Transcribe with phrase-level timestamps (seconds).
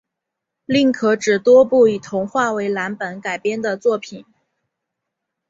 [0.65, 4.25] 另可指多部以童话为蓝本改编的作品